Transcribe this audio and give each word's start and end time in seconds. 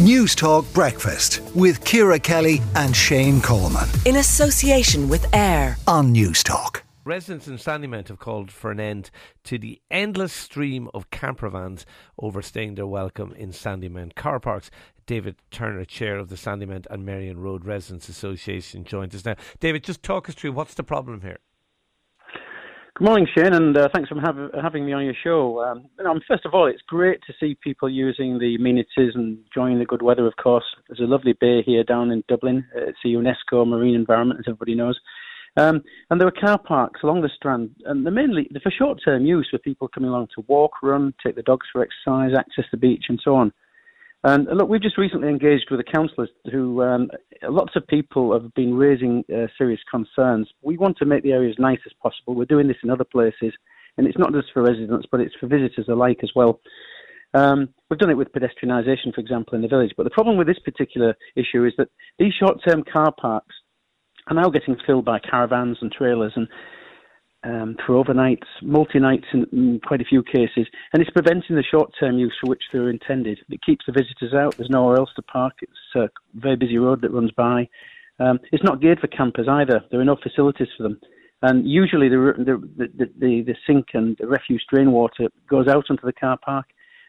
News 0.00 0.34
Talk 0.34 0.64
Breakfast 0.72 1.42
with 1.54 1.84
Ciara 1.84 2.18
Kelly 2.18 2.62
and 2.74 2.96
Shane 2.96 3.38
Coleman. 3.42 3.86
In 4.06 4.16
association 4.16 5.10
with 5.10 5.26
AIR 5.34 5.76
on 5.86 6.10
News 6.10 6.42
Talk. 6.42 6.84
Residents 7.04 7.46
in 7.46 7.58
Sandymount 7.58 8.08
have 8.08 8.18
called 8.18 8.50
for 8.50 8.70
an 8.70 8.80
end 8.80 9.10
to 9.44 9.58
the 9.58 9.78
endless 9.90 10.32
stream 10.32 10.88
of 10.94 11.10
camper 11.10 11.50
vans 11.50 11.84
overstaying 12.18 12.76
their 12.76 12.86
welcome 12.86 13.34
in 13.34 13.50
Sandymount 13.50 14.14
car 14.14 14.40
parks. 14.40 14.70
David 15.04 15.36
Turner, 15.50 15.84
chair 15.84 16.16
of 16.16 16.30
the 16.30 16.36
Sandymount 16.36 16.86
and 16.88 17.04
Merrion 17.04 17.38
Road 17.38 17.66
Residents 17.66 18.08
Association, 18.08 18.84
joins 18.84 19.14
us 19.14 19.26
now. 19.26 19.36
David, 19.58 19.84
just 19.84 20.02
talk 20.02 20.30
us 20.30 20.34
through 20.34 20.52
what's 20.52 20.72
the 20.72 20.82
problem 20.82 21.20
here. 21.20 21.40
Good 23.00 23.06
morning, 23.06 23.28
Shane, 23.34 23.54
and 23.54 23.74
uh, 23.78 23.88
thanks 23.94 24.10
for 24.10 24.20
have, 24.20 24.36
having 24.62 24.84
me 24.84 24.92
on 24.92 25.06
your 25.06 25.14
show. 25.24 25.62
Um, 25.62 25.86
um, 26.06 26.20
first 26.28 26.44
of 26.44 26.52
all, 26.52 26.66
it's 26.66 26.82
great 26.86 27.18
to 27.26 27.32
see 27.40 27.56
people 27.64 27.88
using 27.88 28.38
the 28.38 28.56
amenities 28.56 29.14
and 29.14 29.38
enjoying 29.38 29.78
the 29.78 29.86
good 29.86 30.02
weather, 30.02 30.26
of 30.26 30.36
course. 30.36 30.66
There's 30.86 31.00
a 31.00 31.04
lovely 31.04 31.32
bay 31.32 31.62
here 31.62 31.82
down 31.82 32.10
in 32.10 32.22
Dublin. 32.28 32.62
It's 32.74 32.98
a 33.02 33.08
UNESCO 33.08 33.66
marine 33.66 33.94
environment, 33.94 34.40
as 34.40 34.44
everybody 34.48 34.74
knows. 34.74 35.00
Um, 35.56 35.82
and 36.10 36.20
there 36.20 36.28
are 36.28 36.30
car 36.30 36.58
parks 36.58 37.00
along 37.02 37.22
the 37.22 37.30
Strand, 37.34 37.74
and 37.86 38.04
they're 38.04 38.12
mainly 38.12 38.48
they're 38.50 38.60
for 38.60 38.70
short-term 38.70 39.24
use 39.24 39.48
for 39.50 39.56
people 39.56 39.88
coming 39.88 40.10
along 40.10 40.28
to 40.34 40.44
walk, 40.46 40.82
run, 40.82 41.14
take 41.24 41.36
the 41.36 41.42
dogs 41.42 41.68
for 41.72 41.80
exercise, 41.80 42.32
access 42.38 42.66
the 42.70 42.76
beach, 42.76 43.04
and 43.08 43.18
so 43.24 43.34
on. 43.34 43.50
And 44.22 44.46
look, 44.52 44.68
we've 44.68 44.82
just 44.82 44.98
recently 44.98 45.28
engaged 45.28 45.68
with 45.70 45.80
the 45.80 45.92
councillors 45.92 46.28
who, 46.52 46.82
um, 46.82 47.10
lots 47.44 47.74
of 47.74 47.86
people 47.86 48.32
have 48.34 48.52
been 48.54 48.74
raising 48.74 49.24
uh, 49.34 49.46
serious 49.56 49.80
concerns. 49.90 50.48
We 50.62 50.76
want 50.76 50.98
to 50.98 51.06
make 51.06 51.22
the 51.22 51.32
area 51.32 51.48
as 51.48 51.58
nice 51.58 51.78
as 51.86 51.92
possible. 52.02 52.34
We're 52.34 52.44
doing 52.44 52.68
this 52.68 52.76
in 52.82 52.90
other 52.90 53.04
places, 53.04 53.54
and 53.96 54.06
it's 54.06 54.18
not 54.18 54.32
just 54.32 54.48
for 54.52 54.62
residents, 54.62 55.06
but 55.10 55.20
it's 55.20 55.34
for 55.40 55.46
visitors 55.46 55.86
alike 55.88 56.20
as 56.22 56.30
well. 56.36 56.60
Um, 57.32 57.70
we've 57.88 57.98
done 57.98 58.10
it 58.10 58.16
with 58.16 58.32
pedestrianisation, 58.32 59.14
for 59.14 59.20
example, 59.20 59.54
in 59.54 59.62
the 59.62 59.68
village. 59.68 59.92
But 59.96 60.04
the 60.04 60.10
problem 60.10 60.36
with 60.36 60.48
this 60.48 60.58
particular 60.58 61.16
issue 61.34 61.64
is 61.64 61.72
that 61.78 61.88
these 62.18 62.34
short-term 62.34 62.84
car 62.92 63.12
parks 63.18 63.54
are 64.26 64.34
now 64.34 64.50
getting 64.50 64.76
filled 64.86 65.06
by 65.06 65.18
caravans 65.18 65.78
and 65.80 65.90
trailers, 65.90 66.32
and 66.36 66.46
um, 67.42 67.76
for 67.86 68.02
overnights, 68.02 68.46
multi-nights 68.62 69.26
in, 69.32 69.46
in, 69.52 69.80
quite 69.86 70.00
a 70.00 70.04
few 70.04 70.22
cases, 70.22 70.66
and 70.92 71.00
it's 71.00 71.10
preventing 71.10 71.56
the 71.56 71.62
short-term 71.62 72.18
use 72.18 72.36
for 72.40 72.50
which 72.50 72.62
they're 72.72 72.90
intended. 72.90 73.38
It 73.48 73.62
keeps 73.64 73.86
the 73.86 73.92
visitors 73.92 74.34
out. 74.34 74.56
There's 74.56 74.70
nowhere 74.70 74.96
else 74.96 75.10
to 75.16 75.22
park. 75.22 75.54
It's 75.62 75.72
a 75.96 76.08
very 76.34 76.56
busy 76.56 76.78
road 76.78 77.00
that 77.02 77.12
runs 77.12 77.32
by. 77.32 77.68
Um, 78.18 78.38
it's 78.52 78.64
not 78.64 78.82
geared 78.82 79.00
for 79.00 79.06
campers 79.06 79.48
either. 79.48 79.82
There 79.90 80.00
are 80.00 80.04
no 80.04 80.16
facilities 80.22 80.68
for 80.76 80.82
them. 80.82 81.00
And 81.42 81.66
usually 81.66 82.10
the, 82.10 82.34
the, 82.36 82.88
the, 82.98 83.10
the, 83.18 83.42
the 83.42 83.54
sink 83.66 83.88
and 83.94 84.16
the 84.20 84.26
refuse 84.26 84.64
drain 84.70 84.92
water 84.92 85.28
goes 85.48 85.68
out 85.68 85.86
onto 85.88 86.04
the 86.04 86.12
car 86.12 86.36
park. 86.44 86.66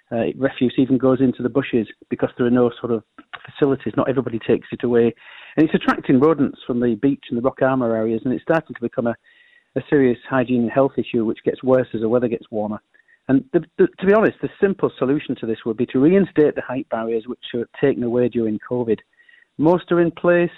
Uh, 0.10 0.26
refuse 0.38 0.74
even 0.78 0.98
goes 0.98 1.22
into 1.22 1.42
the 1.44 1.50
bushes 1.50 1.88
because 2.10 2.30
there 2.38 2.48
are 2.48 2.52
no 2.52 2.72
sort 2.80 2.94
of 2.94 3.04
facilities. 3.46 3.94
Not 3.98 4.10
everybody 4.10 4.40
takes 4.40 4.68
it 4.72 4.84
away. 4.84 5.14
And 5.58 5.66
it's 5.66 5.76
attracting 5.76 6.20
rodents 6.20 6.60
from 6.66 6.80
the 6.80 6.96
beach 6.96 7.26
and 7.30 7.38
the 7.38 7.42
rock 7.42 7.62
armour 7.62 7.96
areas, 7.96 8.22
and 8.24 8.34
it's 8.34 8.44
starting 8.44 8.74
to 8.74 8.82
become 8.82 9.08
a, 9.08 9.16
a 9.76 9.82
serious 9.90 10.18
hygiene 10.30 10.64
and 10.64 10.72
health 10.72 10.94
issue, 10.98 11.26
which 11.26 11.44
gets 11.44 11.64
worse 11.64 11.88
as 11.94 12.02
the 12.02 12.10
weather 12.10 12.28
gets 12.28 12.46
warmer. 12.52 12.80
And 13.28 13.46
the, 13.54 13.64
the, 13.78 13.88
to 14.00 14.06
be 14.06 14.14
honest, 14.14 14.38
the 14.42 14.50
simple 14.60 14.92
solution 14.98 15.36
to 15.38 15.46
this 15.46 15.60
would 15.66 15.78
be 15.78 15.86
to 15.88 16.00
reinstate 16.00 16.56
the 16.56 16.62
height 16.62 16.88
barriers 16.90 17.24
which 17.28 17.40
were 17.54 17.70
taken 17.80 18.04
away 18.04 18.28
during 18.30 18.60
COVID. 18.70 19.00
Most 19.58 19.92
are 19.92 20.02
in 20.02 20.12
place. 20.12 20.52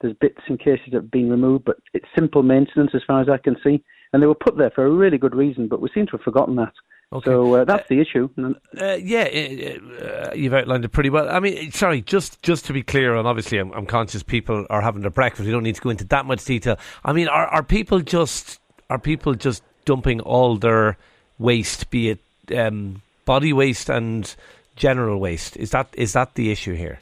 There's 0.00 0.14
bits 0.20 0.40
and 0.46 0.58
cases 0.58 0.86
that 0.92 1.02
have 1.02 1.10
been 1.10 1.30
removed, 1.30 1.64
but 1.64 1.76
it's 1.92 2.06
simple 2.16 2.42
maintenance 2.42 2.92
as 2.94 3.02
far 3.06 3.20
as 3.20 3.28
I 3.28 3.38
can 3.38 3.56
see. 3.64 3.82
And 4.12 4.22
they 4.22 4.26
were 4.26 4.34
put 4.34 4.56
there 4.56 4.70
for 4.70 4.86
a 4.86 4.90
really 4.90 5.18
good 5.18 5.34
reason, 5.34 5.68
but 5.68 5.80
we 5.80 5.88
seem 5.94 6.06
to 6.06 6.12
have 6.12 6.22
forgotten 6.22 6.56
that. 6.56 6.72
Okay. 7.12 7.24
So 7.28 7.54
uh, 7.54 7.64
that's 7.64 7.88
the 7.88 8.00
issue. 8.00 8.28
Uh, 8.38 8.92
yeah, 8.94 9.22
uh, 9.22 10.32
you've 10.32 10.54
outlined 10.54 10.84
it 10.84 10.90
pretty 10.90 11.10
well. 11.10 11.28
I 11.28 11.40
mean, 11.40 11.72
sorry, 11.72 12.02
just 12.02 12.40
just 12.42 12.66
to 12.66 12.72
be 12.72 12.84
clear, 12.84 13.16
and 13.16 13.26
obviously 13.26 13.58
I'm, 13.58 13.72
I'm, 13.72 13.84
conscious 13.84 14.22
people 14.22 14.64
are 14.70 14.80
having 14.80 15.02
their 15.02 15.10
breakfast. 15.10 15.46
We 15.46 15.50
don't 15.50 15.64
need 15.64 15.74
to 15.74 15.80
go 15.80 15.90
into 15.90 16.04
that 16.04 16.24
much 16.24 16.44
detail. 16.44 16.78
I 17.04 17.12
mean, 17.12 17.26
are, 17.26 17.48
are 17.48 17.64
people 17.64 17.98
just 18.00 18.60
are 18.90 18.98
people 18.98 19.34
just 19.34 19.64
dumping 19.84 20.20
all 20.20 20.56
their 20.56 20.96
waste, 21.40 21.90
be 21.90 22.10
it 22.10 22.20
um, 22.56 23.02
body 23.24 23.52
waste 23.52 23.90
and 23.90 24.32
general 24.76 25.18
waste? 25.18 25.56
Is 25.56 25.70
that 25.70 25.88
is 25.94 26.12
that 26.12 26.34
the 26.34 26.52
issue 26.52 26.74
here? 26.74 27.00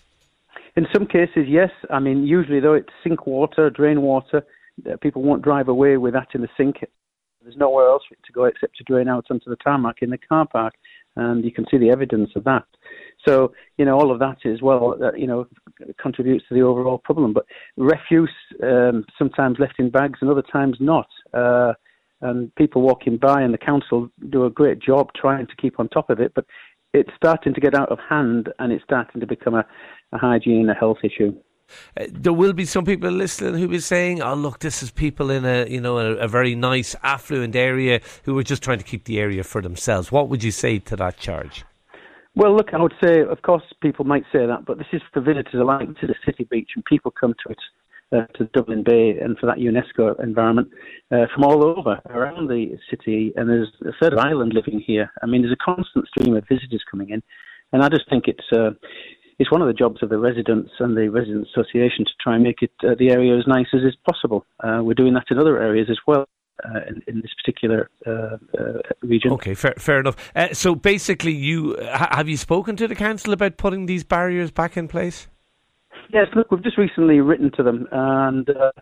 In 0.75 0.87
some 0.91 1.07
cases, 1.07 1.47
yes. 1.49 1.71
I 1.91 1.99
mean, 1.99 2.25
usually 2.25 2.61
though, 2.61 2.75
it's 2.75 2.89
sink 3.05 3.27
water, 3.27 3.69
drain 3.69 4.01
water. 4.01 4.43
Uh, 4.89 4.97
people 4.97 5.21
won't 5.21 5.43
drive 5.43 5.69
away 5.69 5.99
with 5.99 6.15
that 6.15 6.29
in 6.35 6.41
the 6.41 6.49
sink. 6.57 6.77
There's 7.49 7.57
nowhere 7.57 7.89
else 7.89 8.03
for 8.07 8.13
it 8.13 8.21
to 8.27 8.33
go 8.33 8.45
except 8.45 8.77
to 8.77 8.85
drain 8.85 9.09
out 9.09 9.25
onto 9.31 9.49
the 9.49 9.57
tarmac 9.57 10.03
in 10.03 10.11
the 10.11 10.19
car 10.19 10.47
park, 10.47 10.75
and 11.17 11.43
you 11.43 11.51
can 11.51 11.65
see 11.71 11.79
the 11.79 11.89
evidence 11.89 12.29
of 12.37 12.45
that. 12.45 12.67
So, 13.27 13.55
you 13.79 13.87
know, 13.87 13.99
all 13.99 14.13
of 14.13 14.19
that 14.19 14.45
as 14.45 14.61
well, 14.61 15.03
uh, 15.03 15.15
you 15.15 15.27
know, 15.27 15.47
contributes 15.99 16.45
to 16.49 16.55
the 16.55 16.61
overall 16.61 16.99
problem. 16.99 17.33
But 17.33 17.47
refuse, 17.79 18.29
um, 18.63 19.07
sometimes 19.19 19.57
left 19.59 19.79
in 19.79 19.89
bags 19.89 20.19
and 20.21 20.31
other 20.31 20.43
times 20.43 20.77
not. 20.79 21.09
Uh, 21.33 21.73
and 22.21 22.55
people 22.57 22.83
walking 22.83 23.17
by 23.17 23.41
and 23.41 23.55
the 23.55 23.59
council 23.59 24.11
do 24.29 24.45
a 24.45 24.51
great 24.51 24.79
job 24.79 25.09
trying 25.19 25.47
to 25.47 25.57
keep 25.57 25.81
on 25.81 25.89
top 25.89 26.11
of 26.11 26.21
it, 26.21 26.33
but 26.35 26.45
it's 26.93 27.11
starting 27.17 27.55
to 27.55 27.63
get 27.63 27.75
out 27.75 27.91
of 27.91 27.99
hand 28.11 28.51
and 28.59 28.75
it's 28.75 28.85
starting 28.85 29.23
to 29.23 29.27
become 29.27 29.55
a, 29.55 29.65
a 30.13 30.19
hygiene 30.19 30.61
and 30.61 30.71
a 30.71 30.75
health 30.75 30.99
issue. 31.03 31.35
Uh, 31.97 32.07
there 32.11 32.33
will 32.33 32.53
be 32.53 32.65
some 32.65 32.85
people 32.85 33.11
listening 33.11 33.55
who 33.61 33.69
be 33.69 33.79
saying, 33.81 34.23
"Oh, 34.23 34.35
look, 34.35 34.61
this 34.61 34.83
is 34.83 34.91
people 34.91 35.31
in 35.31 35.45
a 35.45 35.67
you 35.69 35.81
know 35.81 35.99
a, 35.99 36.13
a, 36.17 36.29
very 36.29 36.55
nice 36.55 36.95
affluent 37.03 37.55
area 37.57 38.01
who 38.25 38.39
are 38.39 38.43
just 38.43 38.63
trying 38.63 38.79
to 38.79 38.85
keep 38.85 39.05
the 39.05 39.21
area 39.21 39.45
for 39.45 39.61
themselves." 39.63 40.11
What 40.11 40.29
would 40.29 40.43
you 40.43 40.51
say 40.51 40.79
to 40.79 40.97
that 40.97 41.19
charge? 41.19 41.65
Well, 42.39 42.57
look, 42.57 42.73
I 42.73 42.81
would 42.81 42.95
say, 43.03 43.23
of 43.23 43.43
course, 43.43 43.65
people 43.81 44.05
might 44.05 44.23
say 44.33 44.47
that, 44.47 44.65
but 44.65 44.79
this 44.79 44.87
is 44.93 45.03
for 45.13 45.21
visitors 45.21 45.61
alike 45.61 45.89
to 46.01 46.07
the 46.07 46.15
city 46.25 46.47
beach, 46.49 46.71
and 46.77 46.85
people 46.85 47.11
come 47.11 47.35
to 47.45 47.53
it, 47.53 47.59
uh, 48.13 48.27
to 48.39 48.45
Dublin 48.55 48.85
Bay, 48.85 49.19
and 49.21 49.37
for 49.39 49.47
that 49.47 49.59
UNESCO 49.59 50.23
environment 50.23 50.69
uh, 51.11 51.27
from 51.35 51.43
all 51.43 51.65
over 51.65 52.01
around 52.11 52.49
the 52.49 52.79
city. 52.91 53.33
And 53.35 53.49
there's 53.49 53.73
a 53.83 53.93
third 54.01 54.13
of 54.13 54.21
Ireland 54.21 54.53
living 54.55 54.81
here. 54.87 55.11
I 55.21 55.27
mean, 55.27 55.43
there's 55.43 55.53
a 55.61 55.65
constant 55.65 56.07
stream 56.07 56.37
of 56.37 56.45
visitors 56.49 56.85
coming 56.89 57.11
in, 57.11 57.25
and 57.73 57.83
I 57.83 57.89
just 57.89 58.09
think 58.09 58.29
it's 58.29 58.53
uh, 58.53 58.71
it's 59.39 59.53
one 59.53 59.63
of 59.63 59.69
the 59.69 59.75
jobs 59.75 60.03
of 60.03 60.09
the 60.09 60.19
residents 60.19 60.71
and 60.81 60.97
the 60.97 61.09
resident 61.09 61.47
association 61.47 62.05
to 62.05 62.11
try 62.21 62.35
and 62.35 62.43
make 62.43 62.63
it 62.63 62.73
uh, 62.83 62.95
the 62.99 63.11
area 63.11 63.37
as 63.39 63.47
nice 63.47 63.67
as 63.73 63.83
is 63.83 63.97
possible. 64.05 64.45
Uh, 64.61 64.81
we're 64.83 64.95
doing 64.95 65.15
that 65.15 65.27
in 65.31 65.39
other 65.39 65.61
areas 65.61 65.89
as 65.91 65.99
well 66.07 66.27
uh, 66.65 66.81
in, 66.89 67.03
in, 67.07 67.21
this 67.21 67.31
particular 67.43 67.89
uh, 68.07 68.37
uh, 68.59 68.81
region. 69.03 69.31
Okay, 69.33 69.55
fair, 69.55 69.75
fair 69.79 70.01
enough. 70.01 70.17
Uh, 70.35 70.53
so 70.53 70.75
basically, 70.75 71.33
you 71.33 71.77
ha- 71.81 72.17
have 72.17 72.29
you 72.29 72.37
spoken 72.37 72.77
to 72.77 72.89
the 72.89 72.97
council 72.97 73.33
about 73.33 73.57
putting 73.57 73.87
these 73.87 74.03
barriers 74.03 74.51
back 74.51 74.77
in 74.77 74.89
place? 74.89 75.29
Yes, 76.13 76.27
look, 76.35 76.51
we've 76.51 76.63
just 76.63 76.79
recently 76.79 77.21
written 77.21 77.51
to 77.57 77.63
them, 77.63 77.87
and 77.93 78.49
uh, 78.51 78.73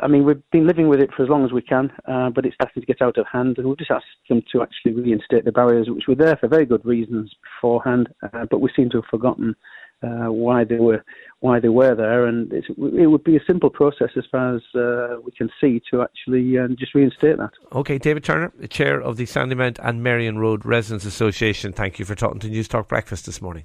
I 0.00 0.08
mean 0.08 0.24
we've 0.24 0.42
been 0.50 0.66
living 0.66 0.88
with 0.88 1.00
it 1.00 1.10
for 1.14 1.22
as 1.22 1.28
long 1.28 1.44
as 1.44 1.52
we 1.52 1.62
can, 1.62 1.92
uh, 2.06 2.30
but 2.30 2.44
it's 2.44 2.54
starting 2.54 2.82
to 2.82 2.86
get 2.86 3.02
out 3.02 3.18
of 3.18 3.26
hand, 3.32 3.58
and 3.58 3.66
we've 3.66 3.78
just 3.78 3.90
asked 3.90 4.06
them 4.28 4.42
to 4.52 4.62
actually 4.62 4.94
reinstate 4.94 5.44
the 5.44 5.52
barriers, 5.52 5.88
which 5.88 6.08
were 6.08 6.14
there 6.14 6.36
for 6.36 6.48
very 6.48 6.66
good 6.66 6.84
reasons 6.84 7.34
beforehand, 7.42 8.08
but 8.50 8.60
we 8.60 8.70
seem 8.76 8.90
to 8.90 8.98
have 8.98 9.10
forgotten 9.10 9.54
uh, 10.02 10.30
why 10.30 10.64
they 10.64 10.76
were 10.76 11.04
why 11.40 11.60
they 11.60 11.68
were 11.68 11.94
there, 11.94 12.26
and 12.26 12.52
it 12.52 12.64
would 12.78 13.24
be 13.24 13.36
a 13.36 13.44
simple 13.46 13.70
process 13.70 14.10
as 14.16 14.24
far 14.30 14.56
as 14.56 14.62
uh, 14.74 15.20
we 15.22 15.30
can 15.32 15.50
see 15.60 15.80
to 15.90 16.02
actually 16.02 16.58
um, 16.58 16.76
just 16.78 16.94
reinstate 16.94 17.36
that. 17.36 17.50
Okay, 17.72 17.98
David 17.98 18.24
Turner, 18.24 18.52
the 18.58 18.68
chair 18.68 19.00
of 19.00 19.16
the 19.16 19.24
Sandymount 19.24 19.78
and 19.82 20.02
Merrion 20.02 20.38
Road 20.38 20.64
Residents 20.64 21.04
Association. 21.04 21.72
Thank 21.72 21.98
you 21.98 22.04
for 22.04 22.14
talking 22.14 22.40
to 22.40 22.48
News 22.48 22.68
Talk 22.68 22.88
Breakfast 22.88 23.26
this 23.26 23.42
morning. 23.42 23.64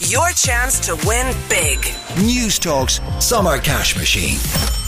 Your 0.00 0.30
chance 0.30 0.80
to 0.86 0.96
win 1.06 1.34
big. 1.48 1.78
News 2.18 2.58
Talk's 2.58 3.00
Summer 3.20 3.58
Cash 3.58 3.96
Machine. 3.96 4.79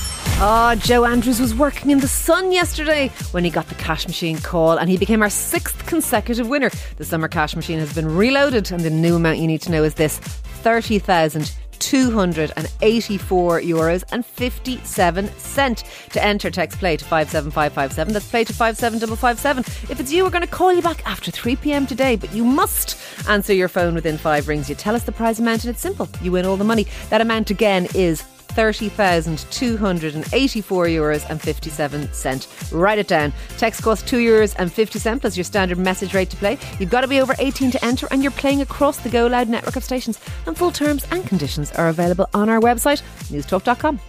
Oh, 0.44 0.74
Joe 0.74 1.04
Andrews 1.04 1.38
was 1.38 1.54
working 1.54 1.92
in 1.92 2.00
the 2.00 2.08
sun 2.08 2.50
yesterday 2.50 3.12
when 3.30 3.44
he 3.44 3.50
got 3.50 3.68
the 3.68 3.76
cash 3.76 4.08
machine 4.08 4.38
call 4.38 4.76
and 4.76 4.90
he 4.90 4.96
became 4.96 5.22
our 5.22 5.30
sixth 5.30 5.86
consecutive 5.86 6.48
winner. 6.48 6.68
The 6.96 7.04
summer 7.04 7.28
cash 7.28 7.54
machine 7.54 7.78
has 7.78 7.94
been 7.94 8.12
reloaded 8.12 8.72
and 8.72 8.80
the 8.80 8.90
new 8.90 9.14
amount 9.14 9.38
you 9.38 9.46
need 9.46 9.62
to 9.62 9.70
know 9.70 9.84
is 9.84 9.94
this 9.94 10.18
30,000 10.18 11.54
284 11.78 13.60
euros 13.60 14.04
and 14.10 14.26
57 14.26 15.28
cent 15.36 15.84
to 16.10 16.24
enter 16.24 16.50
text 16.50 16.78
play 16.78 16.96
to 16.96 17.04
57557 17.04 18.12
that's 18.12 18.30
play 18.30 18.44
to 18.44 18.52
57557 18.52 19.90
if 19.90 19.98
it's 19.98 20.12
you 20.12 20.22
we're 20.22 20.30
going 20.30 20.42
to 20.42 20.46
call 20.46 20.72
you 20.72 20.80
back 20.80 21.04
after 21.04 21.32
3pm 21.32 21.88
today 21.88 22.14
but 22.14 22.32
you 22.32 22.44
must 22.44 22.96
answer 23.28 23.52
your 23.52 23.68
phone 23.68 23.94
within 23.94 24.18
five 24.18 24.48
rings. 24.48 24.68
You 24.68 24.74
tell 24.74 24.94
us 24.94 25.04
the 25.04 25.12
prize 25.12 25.38
amount 25.38 25.64
and 25.64 25.70
it's 25.72 25.80
simple. 25.82 26.08
You 26.20 26.32
win 26.32 26.46
all 26.46 26.56
the 26.56 26.64
money. 26.64 26.86
That 27.10 27.20
amount 27.20 27.50
again 27.50 27.88
is 27.94 28.22
30,284 28.52 30.86
euros 30.86 31.28
and 31.28 31.40
57 31.40 32.12
cent. 32.12 32.48
Write 32.72 32.98
it 32.98 33.08
down. 33.08 33.32
Text 33.58 33.82
costs 33.82 34.08
2 34.08 34.18
euros 34.18 34.54
and 34.58 34.72
50 34.72 34.98
cent 34.98 35.20
plus 35.20 35.36
your 35.36 35.44
standard 35.44 35.78
message 35.78 36.14
rate 36.14 36.30
to 36.30 36.36
play. 36.36 36.58
You've 36.78 36.90
got 36.90 37.02
to 37.02 37.08
be 37.08 37.20
over 37.20 37.34
18 37.38 37.70
to 37.72 37.84
enter 37.84 38.08
and 38.10 38.22
you're 38.22 38.32
playing 38.32 38.62
across 38.62 38.98
the 38.98 39.08
Go 39.08 39.26
Loud 39.26 39.48
network 39.48 39.76
of 39.76 39.84
stations. 39.84 40.18
And 40.46 40.56
full 40.56 40.70
terms 40.70 41.06
and 41.10 41.26
conditions 41.26 41.72
are 41.72 41.88
available 41.88 42.28
on 42.34 42.48
our 42.48 42.60
website, 42.60 43.02
newstalk.com. 43.30 44.00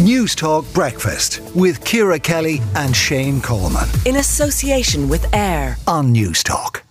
News 0.00 0.34
Talk 0.34 0.64
Breakfast 0.72 1.42
with 1.54 1.84
Ciara 1.84 2.18
Kelly 2.18 2.60
and 2.74 2.96
Shane 2.96 3.42
Coleman. 3.42 3.86
In 4.06 4.16
association 4.16 5.10
with 5.10 5.26
AIR 5.34 5.76
on 5.86 6.12
News 6.12 6.42
Talk. 6.42 6.89